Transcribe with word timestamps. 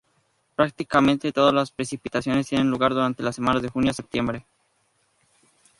Prácticamente 0.55 1.31
toda 1.31 1.51
las 1.51 1.69
precipitaciones 1.69 2.47
tienen 2.47 2.71
lugar 2.71 2.95
durante 2.95 3.21
los 3.21 3.37
meses 3.37 3.61
de 3.61 3.69
junio 3.69 3.91
a 3.91 3.93
septiembre. 3.93 4.43